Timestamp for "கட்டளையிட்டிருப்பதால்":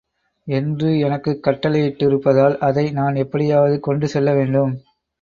1.47-2.57